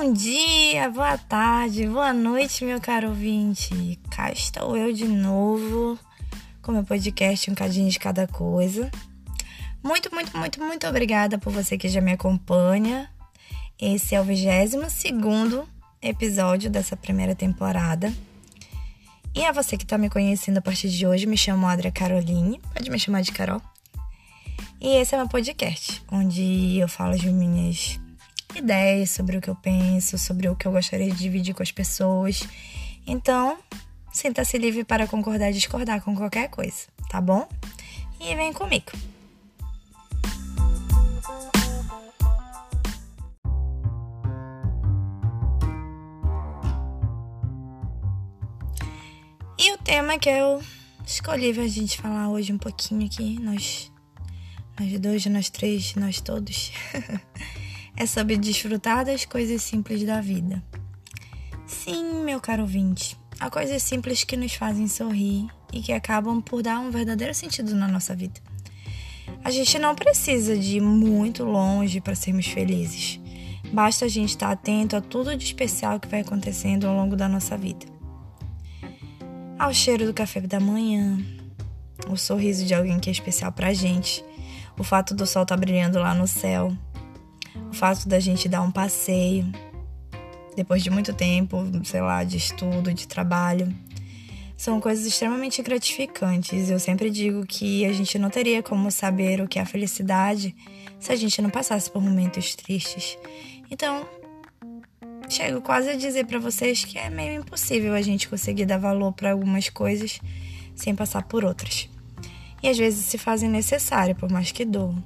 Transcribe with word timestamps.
Bom 0.00 0.12
dia, 0.12 0.88
boa 0.90 1.18
tarde, 1.18 1.84
boa 1.88 2.12
noite, 2.12 2.64
meu 2.64 2.80
caro 2.80 3.08
ouvinte. 3.08 3.98
Cá 4.08 4.30
estou 4.30 4.76
eu 4.76 4.92
de 4.92 5.08
novo 5.08 5.98
com 6.62 6.70
meu 6.70 6.84
podcast 6.84 7.50
Um 7.50 7.54
Cadinho 7.56 7.90
de 7.90 7.98
Cada 7.98 8.24
Coisa. 8.28 8.88
Muito, 9.82 10.14
muito, 10.14 10.38
muito, 10.38 10.62
muito 10.62 10.86
obrigada 10.86 11.36
por 11.36 11.52
você 11.52 11.76
que 11.76 11.88
já 11.88 12.00
me 12.00 12.12
acompanha. 12.12 13.10
Esse 13.76 14.14
é 14.14 14.20
o 14.20 14.24
22 14.24 15.66
episódio 16.00 16.70
dessa 16.70 16.96
primeira 16.96 17.34
temporada. 17.34 18.14
E 19.34 19.44
a 19.44 19.50
você 19.50 19.76
que 19.76 19.82
está 19.82 19.98
me 19.98 20.08
conhecendo 20.08 20.58
a 20.58 20.62
partir 20.62 20.90
de 20.90 21.08
hoje, 21.08 21.26
me 21.26 21.36
chamo 21.36 21.66
Adria 21.66 21.90
Caroline, 21.90 22.60
pode 22.72 22.88
me 22.88 23.00
chamar 23.00 23.22
de 23.22 23.32
Carol. 23.32 23.60
E 24.80 24.90
esse 24.90 25.16
é 25.16 25.18
meu 25.18 25.28
podcast, 25.28 26.00
onde 26.08 26.78
eu 26.78 26.86
falo 26.86 27.14
as 27.14 27.24
minhas 27.24 27.98
ideias 28.58 29.10
sobre 29.10 29.36
o 29.36 29.40
que 29.40 29.48
eu 29.48 29.56
penso, 29.56 30.18
sobre 30.18 30.48
o 30.48 30.56
que 30.56 30.66
eu 30.66 30.72
gostaria 30.72 31.10
de 31.10 31.16
dividir 31.16 31.54
com 31.54 31.62
as 31.62 31.72
pessoas. 31.72 32.42
Então, 33.06 33.58
sinta-se 34.12 34.58
livre 34.58 34.84
para 34.84 35.06
concordar 35.06 35.50
e 35.50 35.54
discordar 35.54 36.02
com 36.02 36.14
qualquer 36.14 36.48
coisa, 36.48 36.86
tá 37.08 37.20
bom? 37.20 37.48
E 38.20 38.34
vem 38.34 38.52
comigo. 38.52 38.92
E 49.60 49.72
o 49.72 49.78
tema 49.78 50.18
que 50.18 50.28
eu 50.28 50.62
escolhi 51.04 51.52
pra 51.52 51.66
gente 51.66 52.00
falar 52.00 52.28
hoje 52.28 52.52
um 52.52 52.58
pouquinho 52.58 53.06
aqui, 53.06 53.40
nós, 53.40 53.90
nós 54.78 55.00
dois, 55.00 55.26
nós 55.26 55.50
três, 55.50 55.94
nós 55.96 56.20
todos, 56.20 56.70
é 57.98 58.06
sobre 58.06 58.36
desfrutar 58.36 59.04
das 59.04 59.24
coisas 59.24 59.62
simples 59.62 60.04
da 60.04 60.20
vida. 60.20 60.62
Sim, 61.66 62.24
meu 62.24 62.40
caro 62.40 62.62
ouvinte, 62.62 63.16
há 63.40 63.50
coisas 63.50 63.82
simples 63.82 64.24
que 64.24 64.36
nos 64.36 64.54
fazem 64.54 64.86
sorrir 64.86 65.48
e 65.72 65.80
que 65.80 65.92
acabam 65.92 66.40
por 66.40 66.62
dar 66.62 66.78
um 66.78 66.90
verdadeiro 66.90 67.34
sentido 67.34 67.74
na 67.74 67.88
nossa 67.88 68.14
vida. 68.14 68.40
A 69.44 69.50
gente 69.50 69.78
não 69.78 69.94
precisa 69.94 70.56
de 70.56 70.76
ir 70.76 70.80
muito 70.80 71.44
longe 71.44 72.00
para 72.00 72.14
sermos 72.14 72.46
felizes. 72.46 73.20
Basta 73.72 74.04
a 74.04 74.08
gente 74.08 74.30
estar 74.30 74.50
atento 74.50 74.96
a 74.96 75.00
tudo 75.00 75.36
de 75.36 75.44
especial 75.44 76.00
que 76.00 76.08
vai 76.08 76.20
acontecendo 76.20 76.86
ao 76.86 76.94
longo 76.94 77.16
da 77.16 77.28
nossa 77.28 77.56
vida 77.58 77.98
ao 79.58 79.74
cheiro 79.74 80.06
do 80.06 80.14
café 80.14 80.40
da 80.40 80.60
manhã, 80.60 81.18
o 82.08 82.16
sorriso 82.16 82.64
de 82.64 82.72
alguém 82.72 83.00
que 83.00 83.10
é 83.10 83.12
especial 83.12 83.50
pra 83.50 83.74
gente, 83.74 84.24
o 84.78 84.84
fato 84.84 85.14
do 85.14 85.26
sol 85.26 85.42
estar 85.42 85.56
tá 85.56 85.60
brilhando 85.60 85.98
lá 85.98 86.14
no 86.14 86.28
céu, 86.28 86.72
o 87.70 87.74
fato 87.74 88.08
da 88.08 88.18
gente 88.20 88.48
dar 88.48 88.62
um 88.62 88.70
passeio 88.70 89.46
depois 90.58 90.82
de 90.82 90.90
muito 90.90 91.12
tempo, 91.12 91.58
sei 91.84 92.00
lá, 92.00 92.24
de 92.24 92.36
estudo, 92.36 92.92
de 92.92 93.06
trabalho. 93.06 93.72
São 94.56 94.80
coisas 94.80 95.06
extremamente 95.06 95.62
gratificantes. 95.62 96.68
Eu 96.68 96.80
sempre 96.80 97.10
digo 97.10 97.46
que 97.46 97.84
a 97.84 97.92
gente 97.92 98.18
não 98.18 98.28
teria 98.28 98.60
como 98.60 98.90
saber 98.90 99.40
o 99.40 99.46
que 99.46 99.60
é 99.60 99.62
a 99.62 99.66
felicidade 99.66 100.54
se 100.98 101.12
a 101.12 101.16
gente 101.16 101.40
não 101.40 101.48
passasse 101.48 101.88
por 101.88 102.02
momentos 102.02 102.56
tristes. 102.56 103.16
Então, 103.70 104.04
chego 105.28 105.60
quase 105.60 105.90
a 105.90 105.96
dizer 105.96 106.26
para 106.26 106.40
vocês 106.40 106.84
que 106.84 106.98
é 106.98 107.08
meio 107.08 107.40
impossível 107.40 107.94
a 107.94 108.02
gente 108.02 108.28
conseguir 108.28 108.66
dar 108.66 108.78
valor 108.78 109.12
para 109.12 109.30
algumas 109.30 109.68
coisas 109.68 110.18
sem 110.74 110.92
passar 110.94 111.22
por 111.22 111.44
outras. 111.44 111.88
E 112.60 112.68
às 112.68 112.76
vezes 112.76 113.04
se 113.04 113.16
fazem 113.16 113.48
necessárias, 113.48 114.18
por 114.18 114.28
mais 114.28 114.50
que 114.50 114.64
doam. 114.64 115.04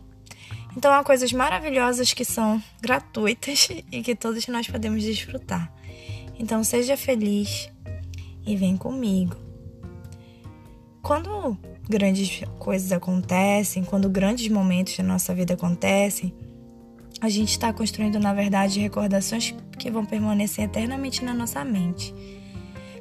Então 0.76 0.92
há 0.92 1.04
coisas 1.04 1.32
maravilhosas 1.32 2.12
que 2.12 2.24
são 2.24 2.62
gratuitas 2.80 3.68
e 3.92 4.02
que 4.02 4.14
todos 4.14 4.46
nós 4.46 4.66
podemos 4.66 5.02
desfrutar. 5.02 5.72
Então 6.38 6.64
seja 6.64 6.96
feliz 6.96 7.70
e 8.46 8.56
vem 8.56 8.76
comigo. 8.76 9.36
Quando 11.02 11.56
grandes 11.88 12.42
coisas 12.58 12.92
acontecem, 12.92 13.84
quando 13.84 14.08
grandes 14.08 14.48
momentos 14.48 14.96
da 14.96 15.02
nossa 15.02 15.34
vida 15.34 15.54
acontecem, 15.54 16.32
a 17.20 17.28
gente 17.28 17.50
está 17.50 17.72
construindo, 17.72 18.18
na 18.18 18.32
verdade, 18.32 18.80
recordações 18.80 19.54
que 19.78 19.90
vão 19.90 20.04
permanecer 20.04 20.64
eternamente 20.64 21.24
na 21.24 21.34
nossa 21.34 21.64
mente. 21.64 22.12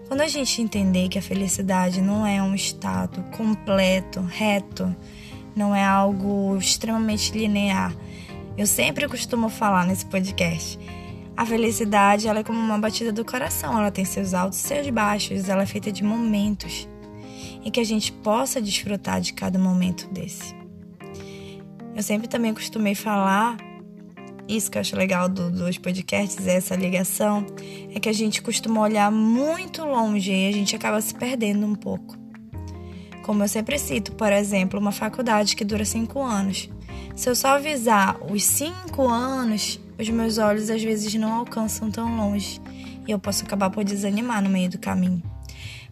Quando 0.08 0.22
a 0.22 0.28
gente 0.28 0.62
entender 0.62 1.10
que 1.10 1.18
a 1.18 1.22
felicidade 1.22 2.02
não 2.02 2.26
é 2.26 2.44
um 2.44 2.54
estado 2.54 3.24
completo, 3.36 4.20
reto, 4.22 4.96
não 5.56 5.76
é 5.76 5.84
algo 5.84 6.58
extremamente 6.58 7.32
linear, 7.38 7.96
eu 8.58 8.68
sempre 8.68 9.08
costumo 9.08 9.50
falar 9.50 9.86
nesse 9.86 10.06
podcast. 10.06 10.78
A 11.36 11.46
felicidade 11.46 12.28
ela 12.28 12.40
é 12.40 12.44
como 12.44 12.60
uma 12.60 12.78
batida 12.78 13.12
do 13.12 13.24
coração, 13.24 13.78
ela 13.78 13.90
tem 13.90 14.06
seus 14.06 14.34
altos 14.34 14.60
e 14.60 14.68
seus 14.68 14.90
baixos, 14.90 15.50
ela 15.50 15.64
é 15.64 15.66
feita 15.66 15.92
de 15.92 16.04
momentos 16.04 16.88
e 17.64 17.72
que 17.72 17.80
a 17.80 17.84
gente 17.84 18.12
possa 18.12 18.62
desfrutar 18.62 19.22
de 19.22 19.34
cada 19.34 19.58
momento 19.58 20.08
desse. 20.12 20.56
Eu 21.96 22.04
sempre 22.04 22.28
também 22.28 22.54
costumei 22.54 22.96
falar 22.96 23.58
isso 24.48 24.70
que 24.70 24.78
eu 24.78 24.82
acho 24.82 24.96
legal 24.96 25.30
do, 25.30 25.50
dos 25.50 25.78
podcasts, 25.78 26.46
é 26.46 26.56
essa 26.56 26.76
ligação, 26.76 27.46
é 27.94 28.00
que 28.00 28.10
a 28.10 28.14
gente 28.14 28.42
costuma 28.42 28.82
olhar 28.82 29.12
muito 29.12 29.86
longe 29.86 30.32
e 30.32 30.50
a 30.50 30.52
gente 30.52 30.76
acaba 30.76 31.00
se 31.00 31.16
perdendo 31.16 31.66
um 31.66 31.76
pouco. 31.76 32.21
Como 33.32 33.46
eu 33.46 33.48
sempre 33.48 33.80
cito, 33.80 34.12
por 34.12 34.34
exemplo, 34.34 34.78
uma 34.78 34.92
faculdade 34.92 35.56
que 35.56 35.64
dura 35.64 35.86
cinco 35.86 36.22
anos. 36.22 36.70
Se 37.16 37.30
eu 37.30 37.34
só 37.34 37.56
avisar 37.56 38.20
os 38.30 38.44
cinco 38.44 39.08
anos, 39.08 39.80
os 39.98 40.10
meus 40.10 40.38
olhos 40.38 40.70
às 40.70 40.84
vezes 40.84 41.14
não 41.14 41.32
alcançam 41.32 41.90
tão 41.90 42.14
longe 42.18 42.60
e 43.08 43.12
eu 43.12 43.18
posso 43.18 43.46
acabar 43.46 43.70
por 43.70 43.86
desanimar 43.86 44.44
no 44.44 44.50
meio 44.50 44.70
do 44.70 44.78
caminho. 44.78 45.24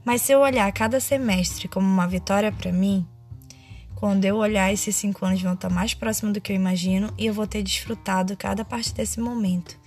Mas 0.04 0.22
se 0.22 0.34
eu 0.34 0.42
olhar 0.42 0.70
cada 0.74 1.00
semestre 1.00 1.70
como 1.70 1.88
uma 1.88 2.06
vitória 2.06 2.52
para 2.52 2.74
mim, 2.74 3.08
quando 3.96 4.26
eu 4.26 4.36
olhar, 4.36 4.74
esses 4.74 4.98
cinco 4.98 5.26
anos 5.26 5.42
vão 5.42 5.54
estar 5.54 5.70
mais 5.70 5.94
próximos 5.94 6.34
do 6.34 6.42
que 6.42 6.52
eu 6.52 6.58
imagino 6.58 7.10
e 7.18 7.26
eu 7.26 7.34
vou 7.34 7.48
ter 7.48 7.64
desfrutado 7.64 8.36
cada 8.36 8.66
parte 8.66 8.94
desse 8.94 9.22
momento. 9.22 9.80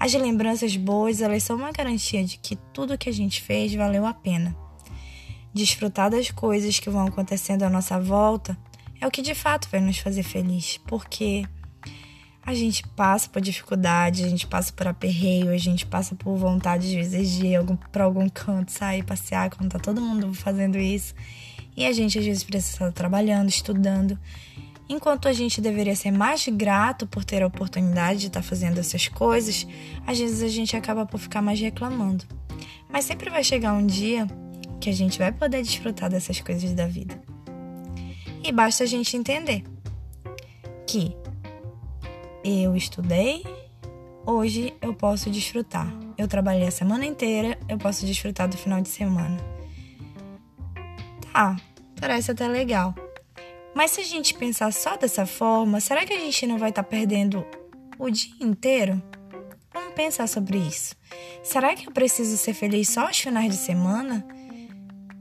As 0.00 0.12
lembranças 0.12 0.76
boas, 0.76 1.20
elas 1.20 1.44
são 1.44 1.54
uma 1.54 1.70
garantia 1.70 2.24
de 2.24 2.36
que 2.36 2.56
tudo 2.74 2.98
que 2.98 3.08
a 3.08 3.14
gente 3.14 3.40
fez 3.40 3.72
valeu 3.72 4.04
a 4.04 4.12
pena. 4.12 4.65
Desfrutar 5.56 6.10
das 6.10 6.30
coisas 6.30 6.78
que 6.78 6.90
vão 6.90 7.06
acontecendo 7.06 7.62
à 7.62 7.70
nossa 7.70 7.98
volta 7.98 8.54
é 9.00 9.06
o 9.06 9.10
que 9.10 9.22
de 9.22 9.34
fato 9.34 9.66
vai 9.72 9.80
nos 9.80 9.96
fazer 9.96 10.22
feliz, 10.22 10.78
porque 10.86 11.46
a 12.44 12.52
gente 12.52 12.86
passa 12.88 13.26
por 13.26 13.40
dificuldade, 13.40 14.22
a 14.22 14.28
gente 14.28 14.46
passa 14.46 14.70
por 14.70 14.86
aperreio, 14.86 15.48
a 15.48 15.56
gente 15.56 15.86
passa 15.86 16.14
por 16.14 16.36
vontade 16.36 16.90
de 16.90 16.96
vezes 16.96 17.30
de 17.30 17.46
ir 17.46 17.58
para 17.90 18.04
algum 18.04 18.28
canto, 18.28 18.70
sair, 18.70 19.02
passear, 19.02 19.48
quando 19.48 19.70
tá 19.70 19.78
todo 19.78 19.98
mundo 19.98 20.34
fazendo 20.34 20.76
isso. 20.76 21.14
E 21.74 21.86
a 21.86 21.92
gente 21.92 22.18
às 22.18 22.26
vezes 22.26 22.44
precisa 22.44 22.74
estar 22.74 22.92
trabalhando, 22.92 23.48
estudando. 23.48 24.18
Enquanto 24.86 25.26
a 25.26 25.32
gente 25.32 25.62
deveria 25.62 25.96
ser 25.96 26.10
mais 26.10 26.46
grato 26.48 27.06
por 27.06 27.24
ter 27.24 27.42
a 27.42 27.46
oportunidade 27.46 28.20
de 28.20 28.26
estar 28.26 28.42
fazendo 28.42 28.78
essas 28.78 29.08
coisas, 29.08 29.66
às 30.06 30.18
vezes 30.18 30.42
a 30.42 30.48
gente 30.48 30.76
acaba 30.76 31.06
por 31.06 31.18
ficar 31.18 31.40
mais 31.40 31.58
reclamando. 31.58 32.26
Mas 32.90 33.06
sempre 33.06 33.30
vai 33.30 33.42
chegar 33.42 33.72
um 33.72 33.86
dia 33.86 34.28
que 34.86 34.90
a 34.90 34.94
gente 34.94 35.18
vai 35.18 35.32
poder 35.32 35.64
desfrutar 35.64 36.08
dessas 36.08 36.40
coisas 36.40 36.72
da 36.72 36.86
vida. 36.86 37.20
E 38.44 38.52
basta 38.52 38.84
a 38.84 38.86
gente 38.86 39.16
entender 39.16 39.64
que 40.86 41.12
eu 42.44 42.76
estudei, 42.76 43.44
hoje 44.24 44.72
eu 44.80 44.94
posso 44.94 45.28
desfrutar. 45.28 45.92
Eu 46.16 46.28
trabalhei 46.28 46.68
a 46.68 46.70
semana 46.70 47.04
inteira, 47.04 47.58
eu 47.68 47.76
posso 47.76 48.06
desfrutar 48.06 48.48
do 48.48 48.56
final 48.56 48.80
de 48.80 48.88
semana. 48.88 49.36
Ah, 51.34 51.56
parece 52.00 52.30
até 52.30 52.46
legal. 52.46 52.94
Mas 53.74 53.90
se 53.90 54.02
a 54.02 54.04
gente 54.04 54.34
pensar 54.34 54.72
só 54.72 54.96
dessa 54.96 55.26
forma, 55.26 55.80
será 55.80 56.06
que 56.06 56.12
a 56.12 56.20
gente 56.20 56.46
não 56.46 56.58
vai 56.58 56.70
estar 56.70 56.84
tá 56.84 56.88
perdendo 56.88 57.44
o 57.98 58.08
dia 58.08 58.32
inteiro? 58.40 59.02
Vamos 59.74 59.94
pensar 59.94 60.28
sobre 60.28 60.58
isso. 60.58 60.94
Será 61.42 61.74
que 61.74 61.88
eu 61.88 61.92
preciso 61.92 62.36
ser 62.36 62.54
feliz 62.54 62.88
só 62.88 63.08
aos 63.08 63.18
finais 63.18 63.50
de 63.50 63.56
semana? 63.56 64.24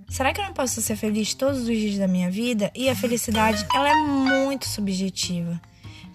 Será 0.09 0.31
que 0.31 0.39
eu 0.39 0.45
não 0.45 0.53
posso 0.53 0.81
ser 0.81 0.95
feliz 0.95 1.33
todos 1.33 1.61
os 1.61 1.67
dias 1.67 1.97
da 1.97 2.07
minha 2.07 2.29
vida? 2.29 2.71
E 2.75 2.89
a 2.89 2.95
felicidade, 2.95 3.65
ela 3.73 3.89
é 3.89 3.95
muito 3.95 4.67
subjetiva. 4.67 5.59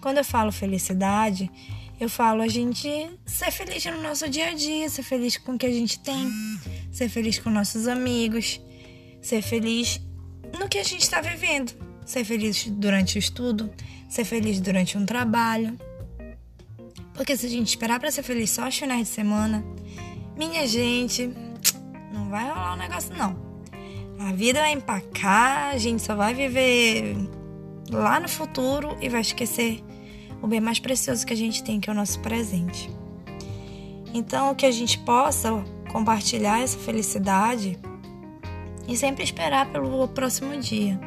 Quando 0.01 0.17
eu 0.17 0.23
falo 0.23 0.51
felicidade, 0.51 1.51
eu 1.99 2.09
falo 2.09 2.41
a 2.41 2.47
gente 2.47 2.89
ser 3.25 3.51
feliz 3.51 3.85
no 3.85 4.01
nosso 4.01 4.27
dia 4.27 4.47
a 4.47 4.53
dia, 4.53 4.89
ser 4.89 5.03
feliz 5.03 5.37
com 5.37 5.53
o 5.53 5.57
que 5.57 5.67
a 5.67 5.71
gente 5.71 5.99
tem, 5.99 6.27
ser 6.91 7.09
feliz 7.09 7.37
com 7.37 7.51
nossos 7.51 7.87
amigos, 7.87 8.59
ser 9.21 9.43
feliz 9.43 10.01
no 10.57 10.67
que 10.67 10.79
a 10.79 10.83
gente 10.83 11.03
está 11.03 11.21
vivendo, 11.21 11.71
ser 12.03 12.23
feliz 12.23 12.65
durante 12.67 13.17
o 13.17 13.19
estudo, 13.19 13.71
ser 14.09 14.25
feliz 14.25 14.59
durante 14.59 14.97
um 14.97 15.05
trabalho. 15.05 15.77
Porque 17.13 17.37
se 17.37 17.45
a 17.45 17.49
gente 17.49 17.67
esperar 17.67 17.99
para 17.99 18.09
ser 18.09 18.23
feliz 18.23 18.49
só 18.49 18.65
aos 18.65 18.75
finais 18.75 19.07
de 19.07 19.13
semana, 19.13 19.63
minha 20.35 20.65
gente, 20.67 21.29
não 22.11 22.29
vai 22.29 22.49
rolar 22.49 22.71
o 22.71 22.75
um 22.75 22.79
negócio 22.79 23.13
não. 23.15 23.50
A 24.19 24.31
vida 24.33 24.59
vai 24.59 24.73
empacar, 24.73 25.73
a 25.73 25.77
gente 25.77 26.01
só 26.01 26.15
vai 26.15 26.33
viver 26.33 27.15
lá 27.89 28.19
no 28.19 28.29
futuro 28.29 28.95
e 29.01 29.09
vai 29.09 29.21
esquecer 29.21 29.83
o 30.41 30.47
bem 30.47 30.59
mais 30.59 30.79
precioso 30.79 31.25
que 31.25 31.33
a 31.33 31.37
gente 31.37 31.63
tem, 31.63 31.79
que 31.79 31.89
é 31.89 31.93
o 31.93 31.95
nosso 31.95 32.19
presente. 32.19 32.89
Então, 34.13 34.53
que 34.55 34.65
a 34.65 34.71
gente 34.71 34.99
possa 34.99 35.51
compartilhar 35.91 36.61
essa 36.61 36.77
felicidade 36.77 37.77
e 38.87 38.95
sempre 38.95 39.23
esperar 39.23 39.71
pelo 39.71 40.07
próximo 40.07 40.57
dia. 40.59 40.99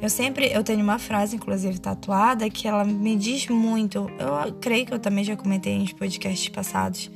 Eu 0.00 0.08
sempre, 0.08 0.50
eu 0.50 0.64
tenho 0.64 0.82
uma 0.82 0.98
frase, 0.98 1.36
inclusive 1.36 1.78
tatuada, 1.78 2.48
que 2.48 2.66
ela 2.66 2.84
me 2.84 3.16
diz 3.16 3.46
muito. 3.48 4.10
Eu 4.18 4.54
creio 4.54 4.86
que 4.86 4.94
eu 4.94 4.98
também 4.98 5.22
já 5.22 5.36
comentei 5.36 5.74
em 5.74 5.86
podcasts 5.86 6.48
passados 6.48 7.10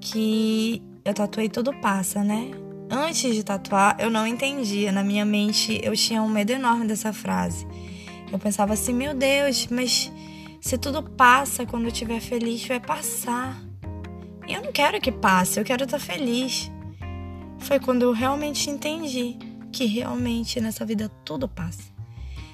que 0.00 0.82
eu 1.04 1.14
tatuei 1.14 1.48
tudo 1.48 1.72
passa, 1.80 2.22
né? 2.22 2.50
Antes 2.90 3.34
de 3.34 3.42
tatuar, 3.42 3.96
eu 3.98 4.10
não 4.10 4.26
entendia. 4.26 4.90
Na 4.90 5.04
minha 5.04 5.24
mente, 5.24 5.80
eu 5.82 5.94
tinha 5.94 6.22
um 6.22 6.28
medo 6.28 6.52
enorme 6.52 6.86
dessa 6.86 7.12
frase. 7.12 7.66
Eu 8.32 8.38
pensava 8.38 8.72
assim, 8.72 8.92
meu 8.94 9.14
Deus, 9.14 9.66
mas 9.70 10.10
se 10.60 10.78
tudo 10.78 11.02
passa, 11.02 11.66
quando 11.66 11.84
eu 11.84 11.92
estiver 11.92 12.20
feliz, 12.20 12.66
vai 12.66 12.80
passar. 12.80 13.60
E 14.46 14.54
eu 14.54 14.62
não 14.62 14.72
quero 14.72 15.00
que 15.00 15.12
passe, 15.12 15.60
eu 15.60 15.64
quero 15.64 15.84
estar 15.84 15.98
feliz. 15.98 16.70
Foi 17.58 17.78
quando 17.78 18.02
eu 18.02 18.12
realmente 18.12 18.70
entendi 18.70 19.36
que 19.70 19.84
realmente 19.84 20.60
nessa 20.60 20.84
vida 20.86 21.10
tudo 21.24 21.46
passa. 21.46 21.92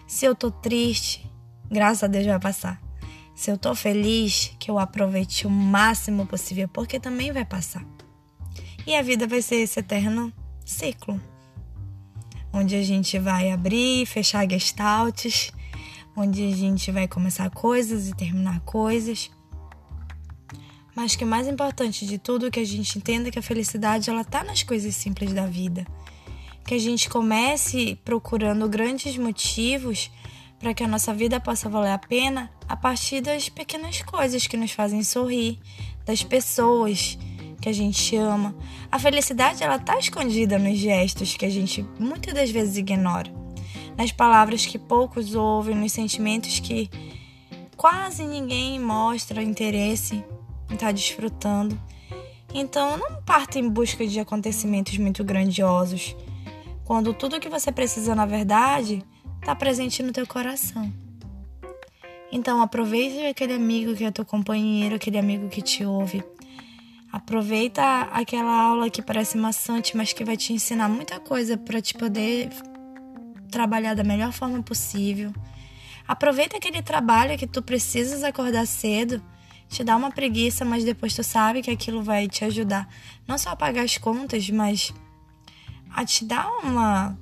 Se 0.06 0.26
eu 0.26 0.34
tô 0.34 0.50
triste, 0.50 1.31
graças 1.70 2.02
a 2.02 2.06
Deus 2.06 2.26
vai 2.26 2.40
passar. 2.40 2.82
Se 3.34 3.50
eu 3.50 3.58
tô 3.58 3.75
feliz, 3.75 4.54
que 4.58 4.70
eu 4.70 4.78
aproveite 4.78 5.46
o 5.46 5.50
máximo 5.50 6.26
possível, 6.26 6.69
porque 6.69 7.00
também 7.00 7.32
vai 7.32 7.44
passar. 7.44 7.84
E 8.86 8.94
a 8.94 9.02
vida 9.02 9.26
vai 9.26 9.40
ser 9.40 9.56
esse 9.56 9.81
eterno 9.81 10.32
ciclo, 10.64 11.20
onde 12.52 12.75
a 12.76 12.82
gente 12.82 13.19
vai 13.19 13.50
abrir 13.50 14.02
e 14.02 14.06
fechar 14.06 14.48
gestaltes, 14.48 15.50
onde 16.16 16.46
a 16.52 16.56
gente 16.56 16.92
vai 16.92 17.08
começar 17.08 17.50
coisas 17.50 18.08
e 18.08 18.14
terminar 18.14 18.60
coisas. 18.60 19.31
Mas 20.94 21.16
que 21.16 21.25
o 21.25 21.26
mais 21.26 21.48
importante 21.48 22.06
de 22.06 22.19
tudo 22.19 22.46
é 22.46 22.50
que 22.50 22.60
a 22.60 22.64
gente 22.64 22.98
entenda 22.98 23.31
que 23.31 23.38
a 23.38 23.42
felicidade 23.42 24.10
ela 24.10 24.25
tá 24.25 24.44
nas 24.44 24.62
coisas 24.62 24.94
simples 24.94 25.32
da 25.32 25.46
vida 25.46 25.84
que 26.64 26.75
a 26.75 26.78
gente 26.78 27.08
comece 27.08 27.98
procurando 28.04 28.69
grandes 28.69 29.16
motivos 29.19 30.10
para 30.58 30.72
que 30.72 30.82
a 30.82 30.88
nossa 30.88 31.12
vida 31.12 31.38
possa 31.38 31.69
valer 31.69 31.92
a 31.92 31.98
pena 31.98 32.50
a 32.66 32.75
partir 32.75 33.20
das 33.20 33.48
pequenas 33.50 34.00
coisas 34.02 34.46
que 34.46 34.56
nos 34.56 34.72
fazem 34.72 35.02
sorrir, 35.02 35.58
das 36.06 36.22
pessoas 36.22 37.19
que 37.64 37.70
a 37.70 37.72
gente 37.72 38.14
ama. 38.14 38.55
A 38.93 38.99
felicidade 38.99 39.64
ela 39.64 39.78
tá 39.78 39.99
escondida 39.99 40.58
nos 40.58 40.76
gestos 40.76 41.34
que 41.34 41.46
a 41.46 41.50
gente 41.50 41.82
muitas 41.99 42.34
das 42.34 42.50
vezes 42.50 42.76
ignora, 42.76 43.32
nas 43.96 44.12
palavras 44.12 44.66
que 44.66 44.78
poucos 44.78 45.34
ouvem, 45.34 45.75
nos 45.75 45.90
sentimentos 45.90 46.61
que 46.61 46.90
quase 47.75 48.22
ninguém 48.22 48.78
mostra 48.78 49.43
interesse 49.43 50.16
em 50.70 50.75
estar 50.75 50.88
tá 50.88 50.93
desfrutando. 50.93 51.81
Então, 52.52 52.99
não 52.99 53.22
parta 53.22 53.58
em 53.58 53.67
busca 53.67 54.06
de 54.06 54.20
acontecimentos 54.20 54.99
muito 54.99 55.25
grandiosos 55.25 56.14
quando 56.84 57.14
tudo 57.14 57.37
o 57.37 57.40
que 57.40 57.49
você 57.49 57.72
precisa, 57.72 58.14
na 58.14 58.26
verdade, 58.26 59.02
está 59.40 59.55
presente 59.55 60.02
no 60.02 60.12
teu 60.12 60.26
coração. 60.26 60.93
Então, 62.31 62.60
aproveite 62.60 63.25
aquele 63.25 63.55
amigo 63.55 63.96
que 63.96 64.05
é 64.05 64.10
teu 64.10 64.25
companheiro, 64.26 64.96
aquele 64.96 65.17
amigo 65.17 65.49
que 65.49 65.62
te 65.62 65.82
ouve. 65.82 66.22
Aproveita 67.14 67.81
aquela 68.11 68.50
aula 68.50 68.90
que 68.90 69.00
parece 69.00 69.38
maçante, 69.38 69.96
mas 69.96 70.12
que 70.12 70.25
vai 70.25 70.37
te 70.37 70.52
ensinar 70.52 70.88
muita 70.88 71.20
coisa 71.20 71.56
para 71.56 71.81
te 71.81 71.94
poder 71.94 72.50
trabalhar 73.52 73.94
da 73.94 74.02
melhor 74.02 74.32
forma 74.32 74.61
possível. 74.64 75.32
Aproveita 76.08 76.56
aquele 76.56 76.82
trabalho 76.82 77.38
que 77.38 77.46
tu 77.46 77.62
precisas 77.62 78.25
acordar 78.25 78.66
cedo, 78.66 79.22
te 79.69 79.84
dá 79.84 79.94
uma 79.94 80.11
preguiça, 80.11 80.64
mas 80.64 80.82
depois 80.82 81.14
tu 81.14 81.22
sabe 81.22 81.62
que 81.62 81.70
aquilo 81.70 82.02
vai 82.02 82.26
te 82.26 82.44
ajudar 82.44 82.88
não 83.28 83.38
só 83.38 83.50
a 83.50 83.56
pagar 83.56 83.84
as 83.84 83.96
contas, 83.96 84.50
mas 84.50 84.93
a 85.94 86.05
te 86.05 86.25
dar 86.25 86.50
uma 86.64 87.17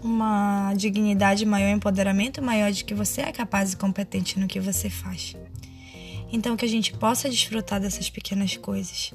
uma 0.00 0.72
dignidade 0.76 1.44
maior, 1.44 1.70
empoderamento 1.70 2.40
maior 2.40 2.70
de 2.70 2.84
que 2.84 2.94
você 2.94 3.22
é 3.22 3.32
capaz 3.32 3.72
e 3.72 3.76
competente 3.76 4.38
no 4.38 4.46
que 4.46 4.60
você 4.60 4.88
faz. 4.88 5.34
Então 6.32 6.56
que 6.56 6.64
a 6.64 6.68
gente 6.68 6.92
possa 6.92 7.28
desfrutar 7.28 7.80
dessas 7.80 8.10
pequenas 8.10 8.56
coisas. 8.56 9.12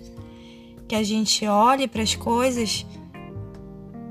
Que 0.88 0.96
a 0.96 1.04
gente 1.04 1.46
olhe 1.48 1.88
para 1.88 2.02
as 2.02 2.16
coisas 2.16 2.86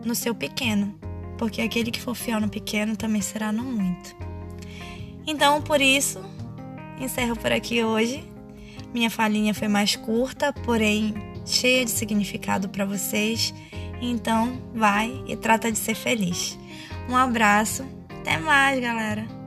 no 0.05 0.14
seu 0.14 0.35
pequeno, 0.35 0.94
porque 1.38 1.61
aquele 1.61 1.91
que 1.91 2.00
for 2.00 2.14
fiel 2.14 2.41
no 2.41 2.49
pequeno 2.49 2.97
também 2.97 3.20
será 3.20 3.52
no 3.52 3.62
muito. 3.62 4.14
Então, 5.26 5.61
por 5.61 5.81
isso, 5.81 6.20
encerro 6.99 7.37
por 7.37 7.52
aqui 7.52 7.85
hoje. 7.85 8.25
Minha 8.93 9.11
falinha 9.11 9.55
foi 9.55 9.69
mais 9.69 9.94
curta, 9.94 10.53
porém 10.53 11.14
cheia 11.46 11.85
de 11.85 11.91
significado 11.91 12.69
para 12.69 12.85
vocês. 12.85 13.55
Então, 14.00 14.61
vai 14.75 15.23
e 15.26 15.37
trata 15.37 15.70
de 15.70 15.79
ser 15.79 15.94
feliz. 15.94 16.58
Um 17.08 17.17
abraço. 17.17 17.85
Até 18.08 18.38
mais, 18.38 18.81
galera. 18.81 19.40